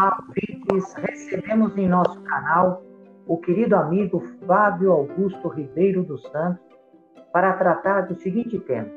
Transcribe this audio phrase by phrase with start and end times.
[0.00, 0.94] Ouvintes.
[0.94, 2.82] Recebemos em nosso canal
[3.26, 6.64] o querido amigo Flávio Augusto Ribeiro dos Santos
[7.30, 8.88] para tratar do seguinte tema: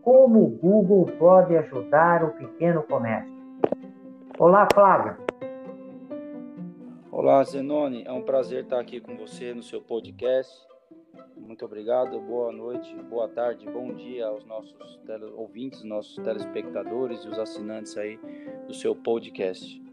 [0.00, 3.30] Como o Google pode ajudar o pequeno comércio?
[4.38, 5.18] Olá, Flávio.
[7.12, 8.04] Olá, Zenone.
[8.06, 10.66] É um prazer estar aqui com você no seu podcast.
[11.36, 15.26] Muito obrigado, boa noite, boa tarde, bom dia aos nossos tele...
[15.36, 18.18] ouvintes, nossos telespectadores e os assinantes aí
[18.66, 19.83] do seu podcast.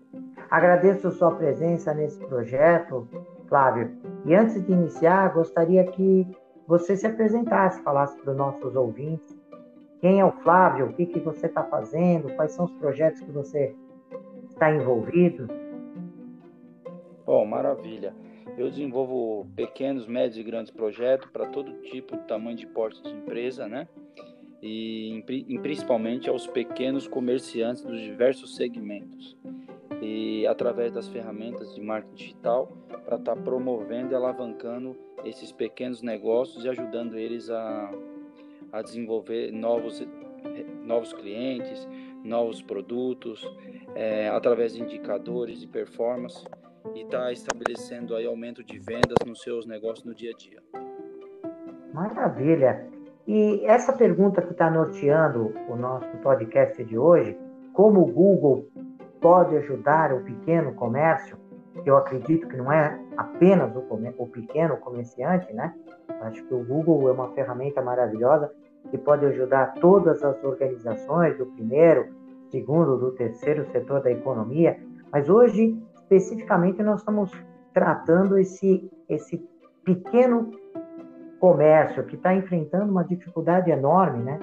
[0.51, 3.07] Agradeço sua presença nesse projeto,
[3.47, 3.89] Flávio.
[4.25, 6.27] E antes de iniciar, gostaria que
[6.67, 9.39] você se apresentasse, falasse para os nossos ouvintes
[10.01, 13.31] quem é o Flávio, o que, que você está fazendo, quais são os projetos que
[13.31, 13.73] você
[14.49, 15.47] está envolvido.
[17.25, 18.13] Bom, maravilha.
[18.57, 23.69] Eu desenvolvo pequenos, médios e grandes projetos para todo tipo tamanho de porte de empresa,
[23.69, 23.87] né?
[24.61, 29.37] E, e principalmente aos pequenos comerciantes dos diversos segmentos.
[30.01, 32.71] E através das ferramentas de marketing digital
[33.05, 37.91] para estar tá promovendo e alavancando esses pequenos negócios e ajudando eles a,
[38.71, 40.05] a desenvolver novos,
[40.83, 41.87] novos clientes,
[42.23, 43.45] novos produtos,
[43.95, 46.43] é, através de indicadores de performance
[46.95, 50.61] e está estabelecendo aí aumento de vendas nos seus negócios no dia a dia.
[51.93, 52.87] Maravilha!
[53.27, 57.37] E essa pergunta que está norteando o nosso podcast de hoje,
[57.73, 58.67] como o Google
[59.21, 61.37] pode ajudar o pequeno comércio,
[61.83, 63.83] que eu acredito que não é apenas o,
[64.17, 65.73] o pequeno comerciante, né?
[66.21, 68.51] Acho que o Google é uma ferramenta maravilhosa
[68.89, 72.07] que pode ajudar todas as organizações do primeiro,
[72.49, 74.77] segundo, do terceiro setor da economia.
[75.11, 77.31] Mas hoje especificamente nós estamos
[77.73, 79.37] tratando esse, esse
[79.85, 80.51] pequeno
[81.39, 84.39] comércio que está enfrentando uma dificuldade enorme, né?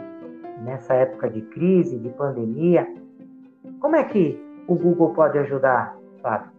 [0.64, 2.88] Nessa época de crise, de pandemia.
[3.80, 6.52] Como é que o Google pode ajudar, Fábio?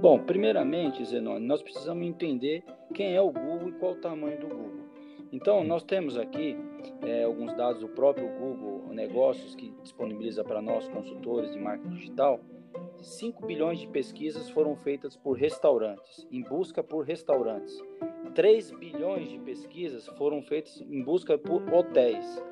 [0.00, 4.48] Bom, primeiramente, Zenone, nós precisamos entender quem é o Google e qual o tamanho do
[4.48, 4.86] Google.
[5.32, 6.58] Então, nós temos aqui
[7.02, 12.40] é, alguns dados do próprio Google Negócios que disponibiliza para nós, consultores de marketing digital,
[13.00, 17.80] 5 bilhões de pesquisas foram feitas por restaurantes, em busca por restaurantes.
[18.34, 22.42] 3 bilhões de pesquisas foram feitas em busca por hotéis.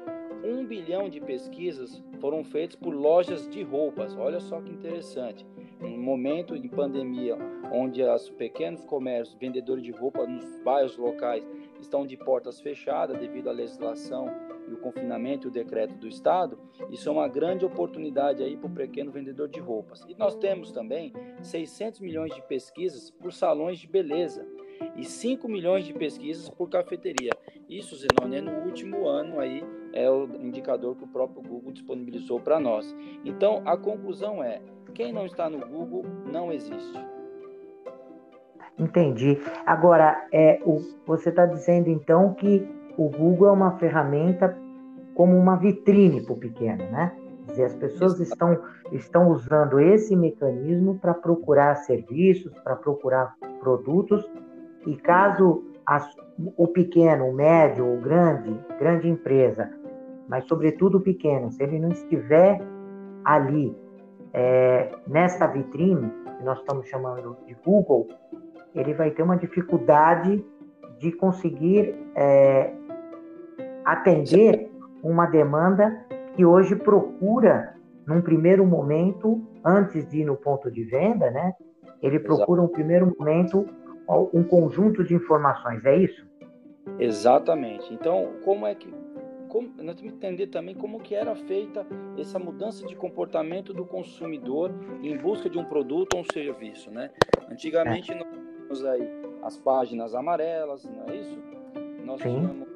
[0.45, 4.15] 1 bilhão de pesquisas foram feitas por lojas de roupas.
[4.15, 5.47] Olha só que interessante.
[5.81, 7.37] Um momento de pandemia,
[7.73, 11.47] onde os pequenos comércios, vendedores de roupa nos bairros locais
[11.81, 14.27] estão de portas fechadas devido à legislação
[14.69, 16.59] e o confinamento e o decreto do Estado,
[16.91, 20.05] isso é uma grande oportunidade aí para o pequeno vendedor de roupas.
[20.09, 21.13] E nós temos também
[21.43, 24.47] 600 milhões de pesquisas por salões de beleza
[24.97, 27.31] e 5 milhões de pesquisas por cafeteria.
[27.69, 32.39] Isso, Zenone, é no último ano aí, é o indicador que o próprio Google disponibilizou
[32.39, 32.95] para nós.
[33.25, 34.61] Então, a conclusão é,
[34.93, 36.99] quem não está no Google não existe.
[38.79, 39.39] Entendi.
[39.65, 42.67] Agora, é, o, você está dizendo então que
[42.97, 44.57] o Google é uma ferramenta
[45.15, 47.17] como uma vitrine para o pequeno, né?
[47.47, 48.59] Quer dizer, as pessoas estão,
[48.91, 54.29] estão usando esse mecanismo para procurar serviços, para procurar produtos,
[54.87, 56.09] e caso as,
[56.57, 59.71] o pequeno, o médio, o grande, grande empresa,
[60.29, 62.61] mas sobretudo o pequeno, se ele não estiver
[63.25, 63.77] ali
[64.33, 68.09] é, nessa vitrine, que nós estamos chamando de Google,
[68.75, 70.45] ele vai ter uma dificuldade
[70.99, 72.73] de conseguir é,
[73.85, 74.71] atender
[75.03, 77.75] uma demanda que hoje procura,
[78.07, 81.53] num primeiro momento, antes de ir no ponto de venda, né?
[82.03, 83.67] Ele procura um primeiro momento
[84.09, 86.27] um conjunto de informações, é isso?
[86.99, 87.93] Exatamente.
[87.93, 88.93] Então, como é que
[89.49, 91.87] como, nós temos que entender também como que era feita
[92.19, 97.11] essa mudança de comportamento do consumidor em busca de um produto ou um serviço, né?
[97.49, 98.17] Antigamente é.
[98.17, 99.09] nós tínhamos aí
[99.43, 101.39] as páginas amarelas, não é isso?
[102.05, 102.35] Nós Sim.
[102.35, 102.75] tínhamos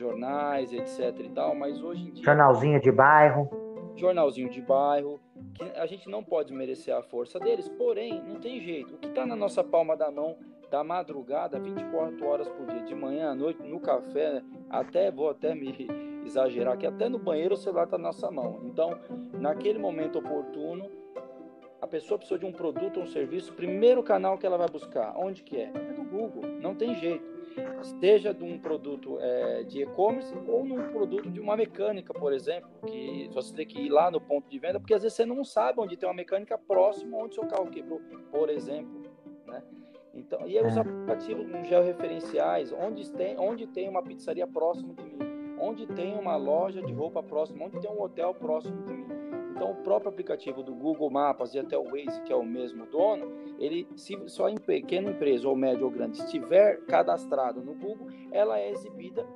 [0.00, 2.24] jornais, etc e tal, mas hoje em dia...
[2.24, 3.48] Jornalzinho de bairro.
[3.96, 5.20] Jornalzinho de bairro,
[5.60, 8.94] que a gente não pode merecer a força deles, porém, não tem jeito.
[8.94, 10.36] O que está na nossa palma da mão,
[10.70, 15.54] da madrugada, 24 horas por dia, de manhã à noite, no café, até, vou até
[15.54, 15.86] me
[16.24, 18.60] exagerar, que até no banheiro o celular está na nossa mão.
[18.64, 18.98] Então,
[19.34, 20.90] naquele momento oportuno,
[21.80, 25.14] a pessoa precisa de um produto ou um serviço, primeiro canal que ela vai buscar,
[25.16, 25.70] onde que é?
[25.74, 27.39] É no Google, não tem jeito
[28.00, 32.70] seja de um produto é, de e-commerce ou num produto de uma mecânica, por exemplo,
[32.86, 35.44] que você tem que ir lá no ponto de venda, porque às vezes você não
[35.44, 38.00] sabe onde tem uma mecânica próxima onde seu carro quebrou,
[38.30, 39.02] por exemplo,
[39.46, 39.62] né?
[40.14, 40.80] Então, e aí os é.
[40.80, 45.18] aplicativos georreferenciais, onde tem, onde tem uma pizzaria próximo de mim,
[45.60, 49.19] onde tem uma loja de roupa próxima, onde tem um hotel próximo de mim.
[49.60, 52.86] Então, o próprio aplicativo do Google Maps e até o Waze, que é o mesmo
[52.86, 58.08] dono, ele, se só em pequena empresa ou média ou grande estiver cadastrado no Google,
[58.32, 59.26] ela é exibida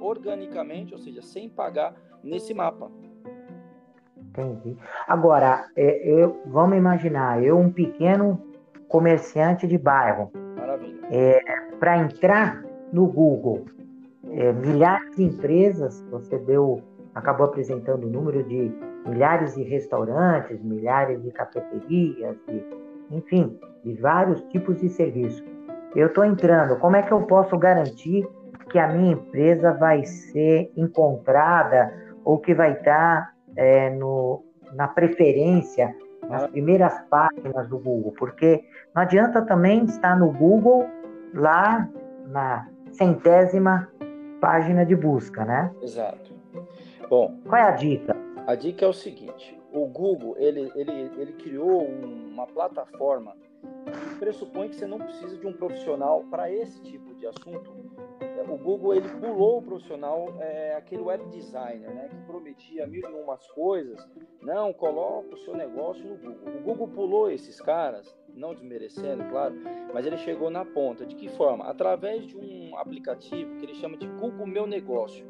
[0.00, 1.94] organicamente, ou seja, sem pagar
[2.24, 2.90] nesse mapa.
[4.16, 4.76] Entendi.
[5.06, 8.42] Agora, é, eu, vamos imaginar, eu, um pequeno
[8.88, 10.32] comerciante de bairro,
[11.08, 11.40] é,
[11.78, 13.64] para entrar no Google,
[14.28, 16.82] é, milhares de empresas, você deu,
[17.14, 22.64] acabou apresentando o número de milhares de restaurantes, milhares de cafeterias, de,
[23.10, 25.44] enfim, de vários tipos de serviço.
[25.94, 28.28] Eu estou entrando, como é que eu posso garantir
[28.70, 31.92] que a minha empresa vai ser encontrada
[32.24, 35.94] ou que vai estar é, no, na preferência,
[36.28, 38.12] nas primeiras páginas do Google?
[38.18, 38.62] Porque
[38.94, 40.86] não adianta também estar no Google
[41.32, 41.88] lá
[42.26, 43.88] na centésima
[44.40, 45.70] página de busca, né?
[45.82, 46.32] Exato.
[47.08, 48.14] Bom, qual é a dica?
[48.48, 53.36] A dica é o seguinte: o Google ele, ele, ele criou uma plataforma
[53.84, 57.70] que pressupõe que você não precisa de um profissional para esse tipo de assunto.
[58.50, 63.22] O Google ele pulou o profissional, é, aquele web designer, né, que prometia mil e
[63.22, 64.02] umas coisas.
[64.40, 66.54] Não, coloca o seu negócio no Google.
[66.56, 69.54] O Google pulou esses caras, não desmerecendo, claro,
[69.92, 71.04] mas ele chegou na ponta.
[71.04, 71.66] De que forma?
[71.66, 75.26] Através de um aplicativo que ele chama de Google Meu Negócio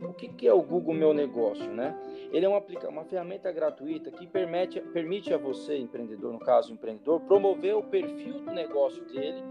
[0.00, 1.96] o que, que é o Google Meu Negócio, né?
[2.32, 7.20] Ele é uma, uma ferramenta gratuita que permite, permite a você, empreendedor, no caso empreendedor,
[7.20, 9.42] promover o perfil do negócio dele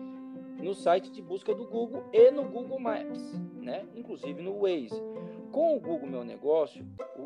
[0.62, 3.86] no site de busca do Google e no Google Maps, né?
[3.96, 5.02] Inclusive no Waze.
[5.52, 6.86] Com o Google Meu Negócio,
[7.18, 7.22] o,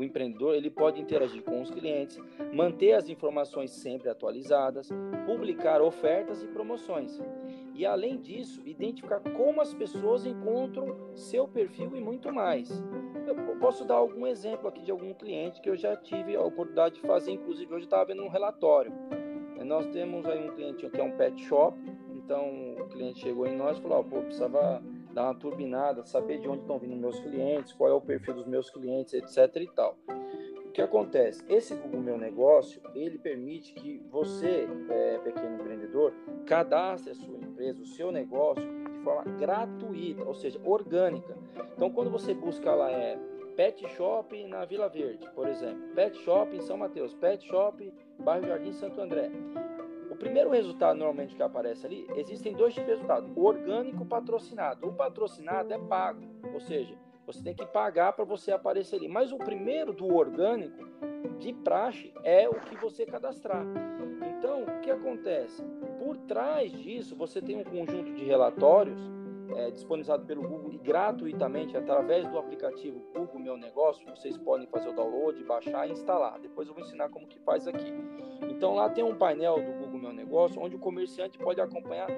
[0.00, 2.18] o, empreendedor ele pode interagir com os clientes,
[2.52, 4.88] manter as informações sempre atualizadas,
[5.26, 7.20] publicar ofertas e promoções.
[7.74, 12.70] E além disso, identificar como as pessoas encontram seu perfil e muito mais.
[13.26, 16.96] Eu posso dar algum exemplo aqui de algum cliente que eu já tive a oportunidade
[16.96, 18.92] de fazer, inclusive hoje estava vendo um relatório.
[19.64, 21.78] Nós temos aí um cliente que é um pet shop,
[22.12, 26.38] então o cliente chegou em nós e falou: oh, pô, precisava dar uma turbinada, saber
[26.38, 29.66] de onde estão vindo meus clientes, qual é o perfil dos meus clientes, etc e
[29.68, 29.96] tal.
[30.66, 31.44] O que acontece?
[31.48, 36.12] Esse Google Meu Negócio, ele permite que você, é, pequeno empreendedor,
[36.46, 41.36] cadastre a sua empresa, o seu negócio, de forma gratuita, ou seja, orgânica.
[41.74, 43.18] Então, quando você busca lá, é
[43.56, 48.46] Pet Shop na Vila Verde, por exemplo, Pet Shop em São Mateus, Pet Shop bairro
[48.46, 49.30] Jardim Santo André.
[50.10, 54.88] O primeiro resultado normalmente que aparece ali, existem dois tipos de resultado: o orgânico patrocinado.
[54.88, 56.22] O patrocinado é pago,
[56.52, 56.94] ou seja,
[57.26, 59.08] você tem que pagar para você aparecer ali.
[59.08, 60.84] Mas o primeiro do orgânico,
[61.38, 63.64] de praxe, é o que você cadastrar.
[64.36, 65.62] Então, o que acontece?
[65.98, 69.00] Por trás disso, você tem um conjunto de relatórios
[69.56, 74.04] é, disponibilizado pelo Google e gratuitamente através do aplicativo Google Meu Negócio.
[74.08, 76.38] Vocês podem fazer o download, baixar e instalar.
[76.40, 77.92] Depois eu vou ensinar como que faz aqui.
[78.48, 82.08] Então lá tem um painel do Meu Negócio onde o comerciante pode acompanhar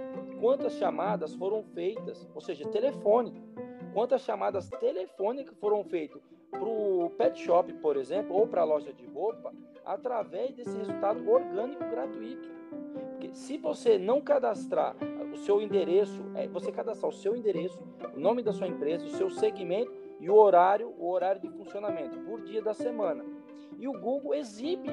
[0.40, 3.42] quantas chamadas foram feitas, ou seja, telefone
[3.92, 8.92] quantas chamadas telefônicas foram feitas para o pet shop, por exemplo, ou para a loja
[8.92, 9.52] de roupa,
[9.84, 12.48] através desse resultado orgânico gratuito.
[13.10, 14.96] Porque se você não cadastrar
[15.32, 17.82] o seu endereço, é, você cadastrar o seu endereço,
[18.14, 22.18] o nome da sua empresa, o seu segmento e o horário, o horário de funcionamento
[22.20, 23.24] por dia da semana.
[23.78, 24.90] E o Google exibe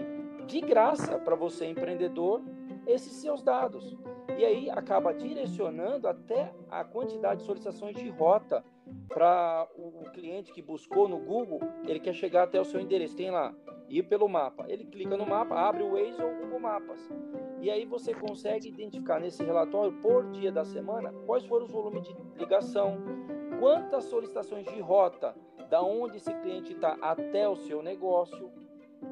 [0.48, 2.42] de graça para você empreendedor
[2.90, 3.96] esses seus dados.
[4.38, 8.64] E aí acaba direcionando até a quantidade de solicitações de rota
[9.08, 13.32] para o cliente que buscou no Google, ele quer chegar até o seu endereço, tem
[13.32, 13.54] lá,
[13.88, 14.66] ir pelo mapa.
[14.68, 17.10] Ele clica no mapa, abre o Waze ou o Google Mapas.
[17.60, 22.04] E aí você consegue identificar nesse relatório, por dia da semana, quais foram os volumes
[22.04, 22.98] de ligação,
[23.60, 25.36] quantas solicitações de rota,
[25.70, 28.52] da onde esse cliente está até o seu negócio,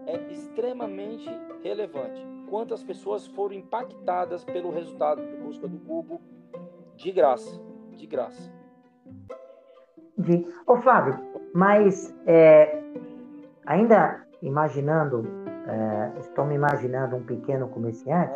[0.06, 1.30] é extremamente
[1.64, 2.37] relevante.
[2.50, 6.22] Quantas pessoas foram impactadas pelo resultado de busca do Google
[6.96, 7.62] de graça,
[7.92, 8.52] de graça.
[10.18, 10.48] De...
[10.66, 11.20] Ô Flávio,
[11.54, 12.82] mas é,
[13.66, 15.26] ainda imaginando,
[15.68, 18.34] é, estou me imaginando um pequeno comerciante,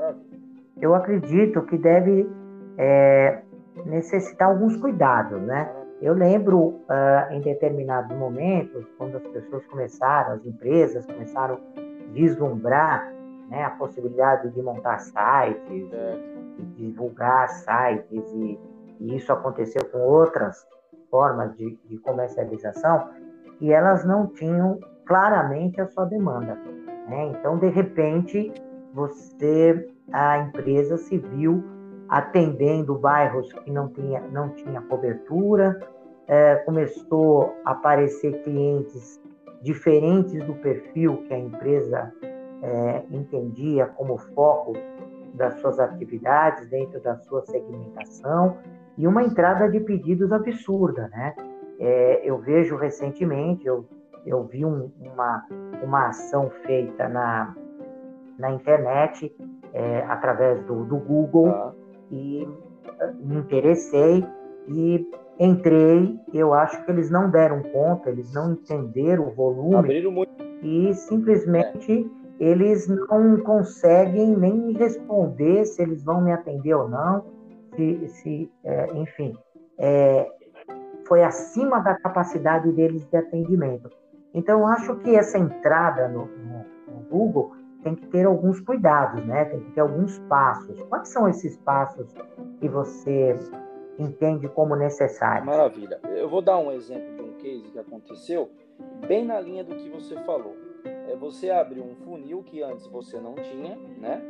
[0.79, 2.29] eu acredito que deve
[2.77, 3.41] é,
[3.85, 5.69] necessitar alguns cuidados, né?
[6.01, 13.13] Eu lembro uh, em determinados momentos, quando as pessoas começaram, as empresas começaram a vislumbrar
[13.51, 16.17] né, a possibilidade de montar sites, é.
[16.57, 18.57] de divulgar sites, e,
[19.01, 20.65] e, isso aconteceu com outras
[21.11, 23.09] formas de, de comercialização,
[23.59, 26.55] e elas não tinham claramente a sua demanda.
[27.09, 27.25] Né?
[27.25, 28.53] Então, de repente,
[28.93, 31.61] você, a empresa se viu
[32.07, 35.77] atendendo bairros que não tinha, não tinha cobertura,
[36.27, 39.21] é, começou a aparecer clientes
[39.61, 42.13] diferentes do perfil que a empresa
[42.61, 44.73] é, entendia como foco
[45.33, 48.57] das suas atividades, dentro da sua segmentação,
[48.97, 51.33] e uma entrada de pedidos absurda, né?
[51.79, 53.85] É, eu vejo recentemente, eu,
[54.25, 55.47] eu vi um, uma,
[55.81, 57.55] uma ação feita na,
[58.37, 59.33] na internet,
[59.73, 61.73] é, através do, do Google, ah.
[62.11, 62.47] e
[63.19, 64.23] me interessei
[64.67, 65.07] e
[65.39, 66.19] entrei.
[66.33, 69.89] Eu acho que eles não deram conta, eles não entenderam o volume
[70.61, 72.20] e simplesmente é.
[72.41, 77.23] Eles não conseguem nem me responder se eles vão me atender ou não,
[77.75, 79.37] se, se é, enfim.
[79.77, 80.27] É,
[81.07, 83.91] foi acima da capacidade deles de atendimento.
[84.33, 87.51] Então, acho que essa entrada no, no, no, Google
[87.83, 89.45] tem que ter alguns cuidados, né?
[89.45, 90.81] Tem que ter alguns passos.
[90.83, 92.11] Quais são esses passos
[92.59, 93.37] que você
[93.99, 95.45] entende como necessários?
[95.45, 95.99] Maravilha.
[96.05, 98.49] Eu vou dar um exemplo de um case que aconteceu
[99.07, 100.55] bem na linha do que você falou.
[100.83, 104.21] É você abrir um funil que antes você não tinha, né?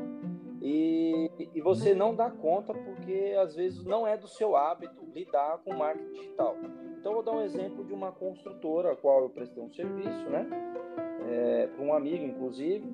[0.62, 5.60] E, e você não dá conta porque às vezes não é do seu hábito lidar
[5.64, 6.56] com marketing digital.
[7.00, 10.48] Então, vou dar um exemplo de uma construtora a qual eu prestei um serviço, né?
[11.28, 12.94] É, para um amigo, inclusive,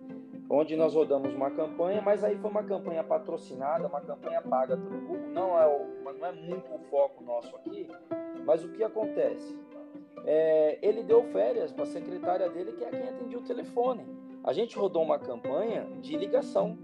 [0.50, 5.02] onde nós rodamos uma campanha, mas aí foi uma campanha patrocinada, uma campanha paga pelo
[5.02, 5.28] Google.
[5.34, 7.90] Não é, o, não é muito o foco nosso aqui,
[8.46, 9.58] mas o que acontece?
[10.28, 14.06] É, ele deu férias para a secretária dele, que é quem atendia o telefone.
[14.44, 16.78] A gente rodou uma campanha de ligação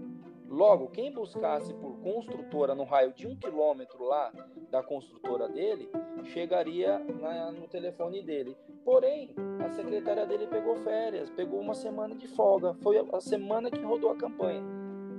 [0.54, 4.32] Logo, quem buscasse por construtora no raio de um quilômetro lá
[4.70, 5.90] da construtora dele,
[6.24, 8.56] chegaria na, no telefone dele.
[8.84, 9.34] Porém,
[9.64, 12.74] a secretária dele pegou férias, pegou uma semana de folga.
[12.74, 14.62] Foi a semana que rodou a campanha.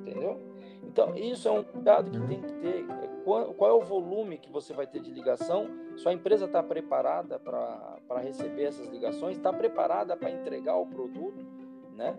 [0.05, 0.39] Entendeu?
[0.83, 2.85] Então, isso é um cuidado que tem que ter.
[2.89, 5.67] É qual, qual é o volume que você vai ter de ligação?
[5.95, 9.37] Sua empresa está preparada para receber essas ligações?
[9.37, 11.43] Está preparada para entregar o produto?
[11.95, 12.15] Né?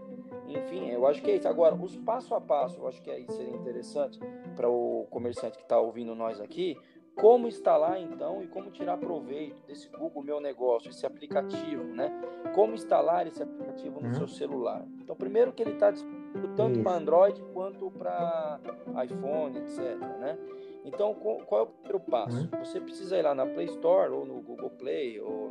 [0.49, 1.47] Enfim, eu acho que é isso.
[1.47, 4.19] Agora, os passo a passo, eu acho que aí seria interessante
[4.57, 6.77] para o comerciante que está ouvindo nós aqui,
[7.15, 12.11] como instalar então e como tirar proveito desse Google Meu Negócio, esse aplicativo, né?
[12.55, 14.15] Como instalar esse aplicativo no uhum.
[14.15, 14.85] seu celular.
[15.01, 16.26] Então, primeiro que ele está disponível
[16.57, 18.61] tanto para Android quanto para
[19.05, 20.39] iPhone, etc, né?
[20.85, 22.49] Então, qual é o primeiro passo?
[22.53, 22.65] Uhum.
[22.65, 25.51] Você precisa ir lá na Play Store ou no Google Play ou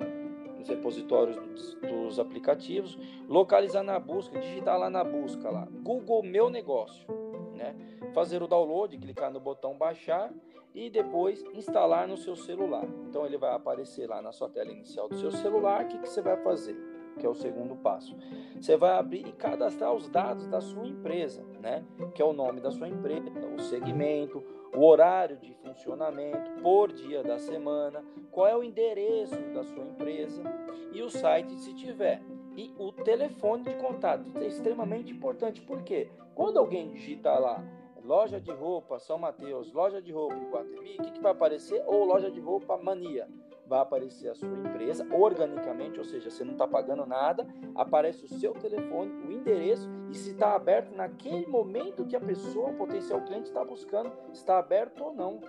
[0.58, 6.50] nos repositórios dos, dos, aplicativos, localizar na busca, digitar lá na busca lá, Google Meu
[6.50, 7.06] Negócio,
[7.54, 7.76] né?
[8.14, 10.32] Fazer o download, clicar no botão baixar
[10.74, 12.86] e depois instalar no seu celular.
[13.08, 15.84] Então ele vai aparecer lá na sua tela inicial do seu celular.
[15.84, 16.95] O que, que você vai fazer?
[17.20, 18.16] Que é o segundo passo.
[18.60, 21.86] Você vai abrir e cadastrar os dados da sua empresa, né?
[22.14, 24.44] Que é o nome da sua empresa, o segmento,
[24.76, 30.44] o horário de funcionamento por dia da semana, qual é o endereço da sua empresa
[30.92, 32.22] e o site se tiver.
[32.56, 37.64] E o telefone de contato é extremamente importante, porque quando alguém digita lá
[38.04, 41.84] loja de roupa São Mateus, loja de roupa Iguatemi, o que, que vai aparecer?
[41.88, 43.28] Ou loja de roupa Mania
[43.68, 48.28] vai aparecer a sua empresa organicamente, ou seja, você não está pagando nada, aparece o
[48.28, 53.22] seu telefone, o endereço e se está aberto naquele momento que a pessoa, o potencial
[53.22, 55.42] cliente, está buscando, está aberto ou não.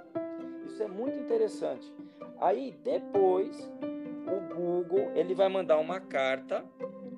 [0.66, 1.92] Isso é muito interessante.
[2.38, 3.70] Aí depois
[4.26, 6.64] o Google ele vai mandar uma carta,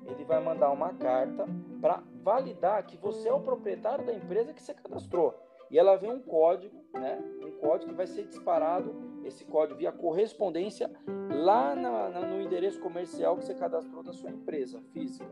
[0.07, 1.45] ele vai mandar uma carta
[1.81, 5.35] para validar que você é o proprietário da empresa que você cadastrou.
[5.71, 7.19] E ela vem um código, né?
[7.43, 10.89] Um código que vai ser disparado esse código via correspondência
[11.29, 15.29] lá na, na, no endereço comercial que você cadastrou da sua empresa física.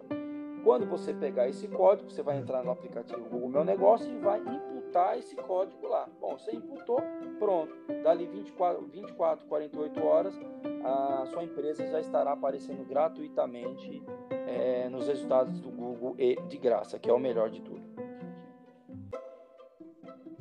[0.63, 4.39] Quando você pegar esse código, você vai entrar no aplicativo Google Meu Negócio e vai
[4.39, 6.09] imputar esse código lá.
[6.19, 6.99] Bom, você imputou,
[7.39, 7.73] pronto.
[8.03, 10.37] Dali 24, 24 48 horas,
[10.83, 16.99] a sua empresa já estará aparecendo gratuitamente é, nos resultados do Google e de graça,
[16.99, 17.86] que é o melhor de tudo.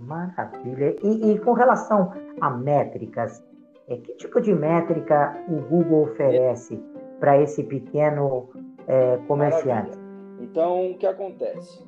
[0.06, 0.96] Maravilha.
[1.02, 3.44] E, e com relação a métricas,
[3.88, 6.80] é, que tipo de métrica o Google oferece
[7.18, 8.48] para esse pequeno
[8.86, 9.96] é, comerciante?
[9.96, 10.06] Maravilha.
[10.40, 11.84] Então, o que acontece?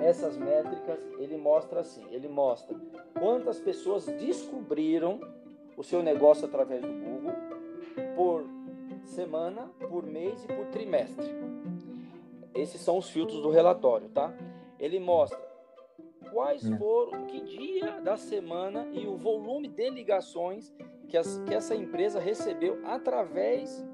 [0.00, 2.76] Essas métricas ele mostra assim: ele mostra
[3.18, 5.20] quantas pessoas descobriram
[5.76, 7.32] o seu negócio através do Google
[8.14, 8.44] por
[9.02, 11.24] semana, por mês e por trimestre.
[12.54, 14.32] Esses são os filtros do relatório, tá?
[14.78, 15.53] Ele mostra
[16.34, 16.76] quais hum.
[16.76, 20.74] foram, que dia da semana e o volume de ligações
[21.08, 23.86] que, as, que essa empresa recebeu através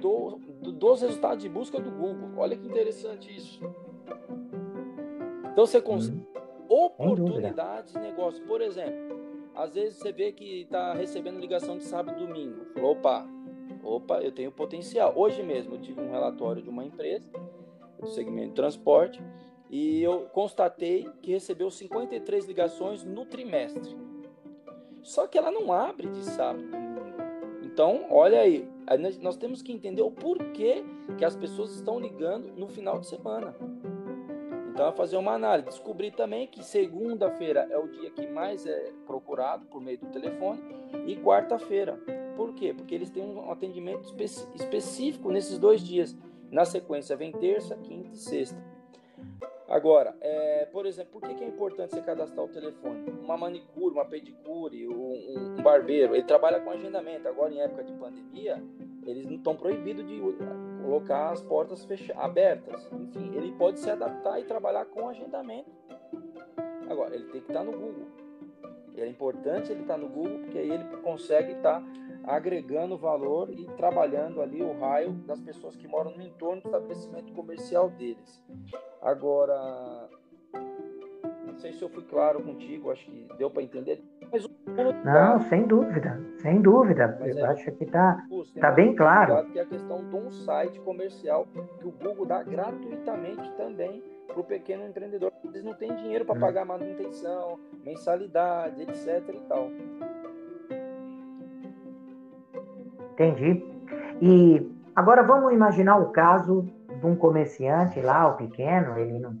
[0.00, 2.30] do, do, dos resultados de busca do Google.
[2.36, 3.60] Olha que interessante isso.
[5.52, 6.24] Então você consegue hum.
[6.68, 8.46] oportunidades de negócio.
[8.46, 9.20] Por exemplo,
[9.52, 12.64] às vezes você vê que está recebendo ligação de sábado e domingo.
[12.74, 13.26] Falou, opa,
[13.82, 15.12] opa, eu tenho potencial.
[15.16, 17.28] Hoje mesmo eu tive um relatório de uma empresa
[17.98, 19.20] do segmento de transporte
[19.72, 23.96] e eu constatei que recebeu 53 ligações no trimestre.
[25.00, 26.62] Só que ela não abre de sábado.
[27.62, 28.68] Então, olha aí,
[29.22, 30.84] nós temos que entender o porquê
[31.16, 33.56] que as pessoas estão ligando no final de semana.
[34.68, 35.68] Então, é fazer uma análise.
[35.68, 40.60] Descobri também que segunda-feira é o dia que mais é procurado por meio do telefone
[41.06, 41.98] e quarta-feira.
[42.36, 42.74] Por quê?
[42.74, 44.14] Porque eles têm um atendimento
[44.54, 46.14] específico nesses dois dias.
[46.50, 48.71] Na sequência, vem terça, quinta e sexta.
[49.72, 53.10] Agora, é, por exemplo, por que, que, é importante você cadastrar o telefone?
[53.24, 57.26] Uma manicure, uma pedicure, um, um, barbeiro, ele trabalha com agendamento.
[57.26, 58.62] Agora, em época de pandemia,
[59.06, 60.20] eles não estão proibidos de
[60.82, 62.86] colocar as portas fechadas, abertas.
[62.92, 65.70] Enfim, ele pode se adaptar e trabalhar com agendamento.
[66.90, 68.08] Agora, ele tem que estar no Google.
[68.94, 71.82] É importante ele estar no Google, porque aí ele consegue estar
[72.24, 77.32] agregando valor e trabalhando ali o raio das pessoas que moram no entorno do estabelecimento
[77.32, 78.44] comercial deles.
[79.02, 80.08] Agora,
[81.44, 84.00] não sei se eu fui claro contigo, acho que deu para entender.
[84.30, 84.48] Mas
[85.04, 87.18] não, sem dúvida, sem dúvida.
[87.20, 88.24] Mas eu é, acho que está
[88.60, 89.44] tá bem claro.
[89.50, 91.46] Que é a questão de um site comercial
[91.80, 95.32] que o Google dá gratuitamente também para o pequeno empreendedor.
[95.44, 96.40] Eles não têm dinheiro para hum.
[96.40, 99.28] pagar manutenção, mensalidade, etc.
[99.34, 99.68] e tal.
[103.12, 103.62] Entendi.
[104.22, 106.66] E agora vamos imaginar o caso
[107.02, 109.36] de um comerciante lá, o pequeno, ele não,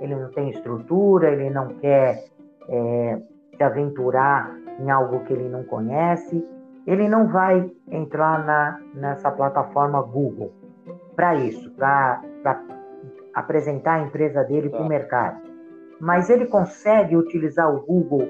[0.00, 2.24] ele não tem estrutura, ele não quer
[2.68, 3.20] é,
[3.56, 6.46] se aventurar em algo que ele não conhece,
[6.86, 10.52] ele não vai entrar na, nessa plataforma Google
[11.16, 12.22] para isso, para
[13.34, 14.88] apresentar a empresa dele para o tá.
[14.88, 15.40] mercado.
[16.00, 18.28] Mas ele consegue utilizar o Google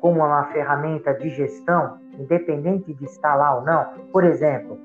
[0.00, 3.86] como uma ferramenta de gestão, independente de estar lá ou não.
[4.10, 4.78] Por exemplo,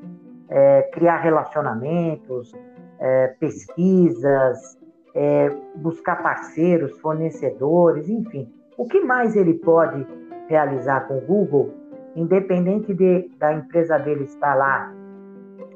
[0.50, 2.54] é, criar relacionamentos,
[3.00, 4.78] é, pesquisas,
[5.14, 8.52] é, buscar parceiros, fornecedores, enfim.
[8.78, 10.06] O que mais ele pode
[10.48, 11.74] realizar com o Google,
[12.16, 14.94] independente de, da empresa dele estar lá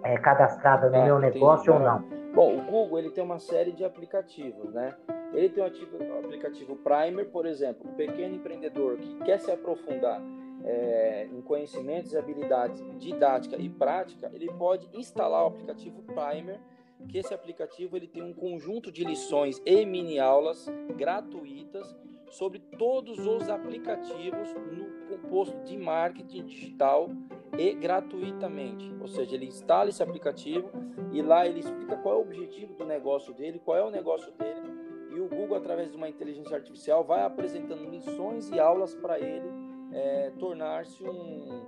[0.03, 2.03] é, cadastrada no é, meu negócio ou não?
[2.33, 4.93] Bom, o Google ele tem uma série de aplicativos, né?
[5.33, 10.21] Ele tem o aplicativo Primer, por exemplo, um pequeno empreendedor que quer se aprofundar
[10.63, 16.59] é, em conhecimentos e habilidades didática e prática, ele pode instalar o aplicativo Primer,
[17.07, 21.95] que esse aplicativo ele tem um conjunto de lições e mini aulas gratuitas
[22.31, 27.09] sobre todos os aplicativos no composto de marketing digital
[27.57, 28.93] e gratuitamente.
[29.01, 30.69] Ou seja, ele instala esse aplicativo
[31.11, 34.31] e lá ele explica qual é o objetivo do negócio dele, qual é o negócio
[34.33, 34.61] dele,
[35.09, 39.49] e o Google, através de uma inteligência artificial, vai apresentando lições e aulas para ele
[39.91, 41.67] é, tornar-se um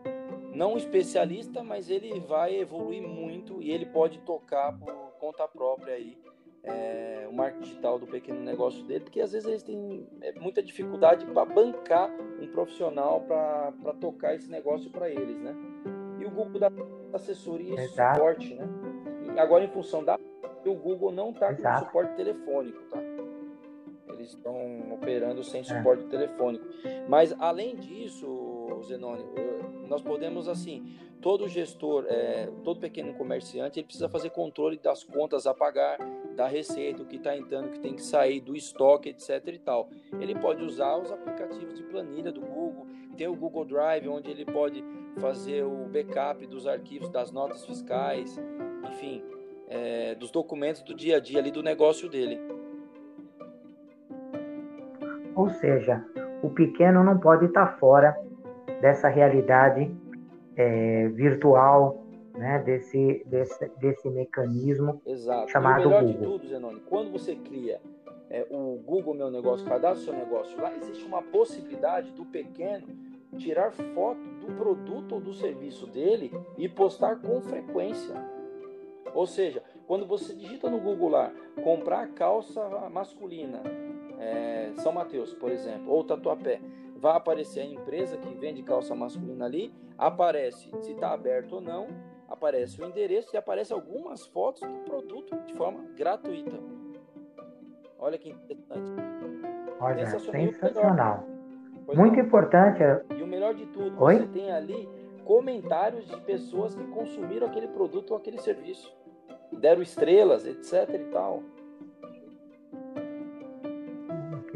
[0.54, 6.17] não especialista, mas ele vai evoluir muito e ele pode tocar por conta própria aí
[6.63, 10.63] é, o marketing digital do pequeno negócio dele, porque às vezes eles têm é, muita
[10.63, 15.55] dificuldade para bancar um profissional para tocar esse negócio para eles, né?
[16.19, 16.71] E o Google dá
[17.13, 18.15] assessoria e Exato.
[18.15, 18.67] suporte, né?
[19.36, 20.19] E agora, em função da.
[20.65, 22.99] O Google não está com suporte telefônico, tá?
[24.10, 25.63] Eles estão operando sem é.
[25.63, 26.63] suporte telefônico.
[27.07, 28.27] Mas, além disso,
[28.84, 29.25] Zenônio,
[29.88, 35.45] nós podemos, assim, todo gestor, é, todo pequeno comerciante, ele precisa fazer controle das contas
[35.45, 35.97] a pagar,
[36.36, 39.60] da receita, o que está entrando, o que tem que sair, do estoque, etc e
[39.60, 39.89] tal.
[40.19, 44.45] Ele pode usar os aplicativos de planilha do Google, tem o Google Drive, onde ele
[44.45, 44.84] pode
[45.19, 48.39] fazer o backup dos arquivos das notas fiscais,
[48.89, 49.23] enfim,
[49.67, 52.39] é, dos documentos do dia a dia ali do negócio dele.
[55.36, 56.03] Ou seja,
[56.41, 58.17] o pequeno não pode estar fora
[58.82, 59.96] dessa realidade
[60.56, 62.04] é, virtual,
[62.36, 65.52] né, desse, desse, desse mecanismo Exato.
[65.52, 66.20] chamado e o melhor Google.
[66.20, 67.80] de tudo, Zenoni, quando você cria
[68.30, 72.88] é, o Google Meu Negócio, cadastra o seu negócio, lá existe uma possibilidade do pequeno
[73.38, 78.15] tirar foto do produto ou do serviço dele e postar com frequência.
[79.13, 81.32] Ou seja, quando você digita no Google lá,
[81.63, 83.62] comprar calça masculina,
[84.20, 86.60] é, São Mateus, por exemplo, ou Tatuapé,
[87.02, 91.88] vai aparecer a empresa que vende calça masculina ali, aparece se está aberto ou não,
[92.30, 96.60] aparece o endereço e aparece algumas fotos do produto de forma gratuita.
[97.98, 98.92] Olha que interessante.
[99.80, 100.54] Olha, sensacional.
[100.54, 101.24] sensacional.
[101.88, 102.24] Muito não.
[102.24, 102.84] importante.
[102.84, 104.20] É e o melhor de tudo, Oi?
[104.20, 104.88] você tem ali
[105.26, 108.96] comentários de pessoas que consumiram aquele produto ou aquele serviço.
[109.52, 111.44] Deram estrelas, etc e tal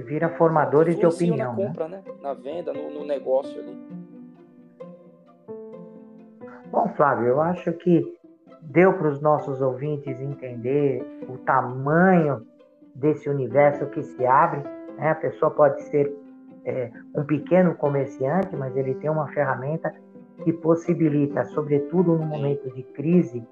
[0.06, 1.56] vira formadores de opinião.
[1.56, 2.04] Na compra, né?
[2.06, 2.14] né?
[2.22, 3.78] Na venda, no, no negócio ali.
[6.72, 8.16] Bom, Flávio, eu acho que
[8.62, 12.46] deu para os nossos ouvintes entender o tamanho
[12.94, 14.62] desse universo que se abre.
[14.98, 15.10] Né?
[15.10, 16.14] A pessoa pode ser
[16.64, 19.94] é, um pequeno comerciante, mas ele tem uma ferramenta
[20.44, 23.48] que possibilita, sobretudo no momento de crise,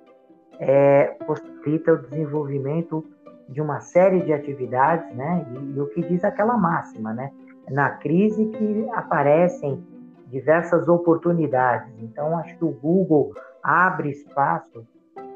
[0.60, 3.06] é, possibilita o desenvolvimento
[3.50, 5.46] de uma série de atividades, né?
[5.52, 7.32] E, e, o que diz aquela máxima, né?
[7.70, 9.84] Na crise que aparecem
[10.28, 11.94] diversas oportunidades.
[12.00, 14.86] Então, acho que o Google abre espaço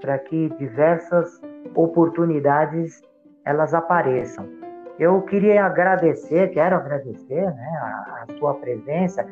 [0.02, 1.42] para que diversas
[1.76, 3.02] oportunidades
[3.46, 4.46] elas apareçam.
[5.00, 9.26] Eu queria agradecer, quero agradecer né, a, a sua presença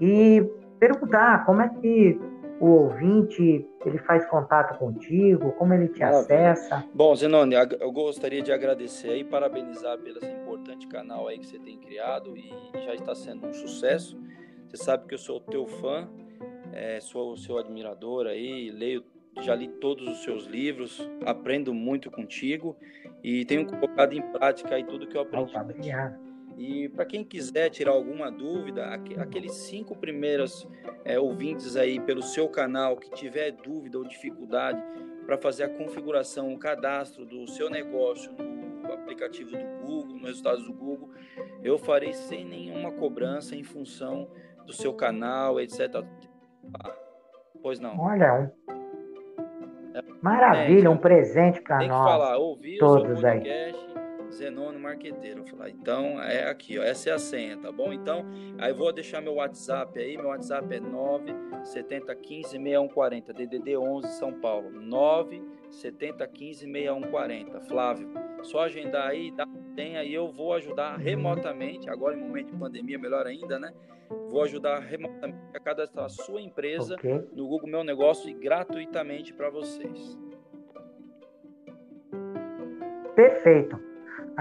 [0.00, 0.42] e
[0.80, 2.20] perguntar como é que
[2.62, 6.52] o ouvinte ele faz contato contigo, como ele te Maravilha.
[6.52, 6.84] acessa.
[6.94, 11.58] Bom, Zenone, eu gostaria de agradecer e parabenizar pelo esse importante canal aí que você
[11.58, 12.52] tem criado e
[12.84, 14.16] já está sendo um sucesso.
[14.68, 16.08] Você sabe que eu sou teu fã,
[16.72, 19.02] é, sou o seu admirador aí, leio
[19.40, 22.76] já li todos os seus livros, aprendo muito contigo
[23.24, 25.56] e tenho colocado em prática aí tudo que eu aprendi.
[25.56, 26.31] Obrigado.
[26.56, 28.86] E para quem quiser tirar alguma dúvida,
[29.18, 30.68] aqueles cinco primeiros
[31.04, 34.82] é, ouvintes aí pelo seu canal que tiver dúvida ou dificuldade
[35.26, 40.64] para fazer a configuração, o cadastro do seu negócio no aplicativo do Google, nos resultados
[40.64, 41.10] do Google,
[41.62, 44.28] eu farei sem nenhuma cobrança em função
[44.66, 46.04] do seu canal, etc.
[46.74, 46.94] Ah,
[47.62, 47.98] pois não.
[47.98, 48.62] Olha, um
[50.20, 51.88] Maravilha, um presente para nós.
[51.88, 52.34] Tem que falar,
[52.78, 53.91] todos o seu podcast, aí.
[54.32, 55.44] Zenônio Marqueteiro.
[55.46, 57.92] Falar, então é aqui, ó, essa é a senha, tá bom?
[57.92, 58.24] Então,
[58.58, 64.70] aí vou deixar meu WhatsApp aí, meu WhatsApp é 97015 6140, DDD 11 São Paulo,
[64.70, 67.60] 97015 6140.
[67.62, 68.08] Flávio,
[68.42, 72.98] só agendar aí, dá tem aí eu vou ajudar remotamente, agora em momento de pandemia,
[72.98, 73.72] melhor ainda, né?
[74.28, 77.24] Vou ajudar remotamente a cadastrar a sua empresa okay.
[77.32, 80.18] no Google Meu Negócio e gratuitamente para vocês.
[83.14, 83.91] Perfeito.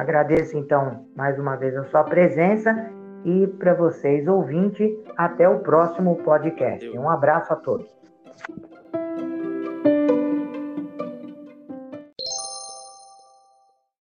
[0.02, 2.90] Agradeço então mais uma vez a sua presença
[3.24, 6.90] e para vocês ouvinte, até o próximo podcast.
[6.98, 7.88] Um abraço a todos.